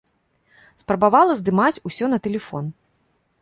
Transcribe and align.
Спрабавала 0.83 1.33
здымаць 1.41 1.81
усё 1.91 2.05
на 2.15 2.21
тэлефон. 2.29 2.65